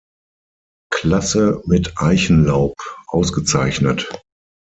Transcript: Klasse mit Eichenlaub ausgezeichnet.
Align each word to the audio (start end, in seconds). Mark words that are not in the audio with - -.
Klasse 0.91 1.61
mit 1.67 1.93
Eichenlaub 1.99 2.73
ausgezeichnet. 3.05 4.09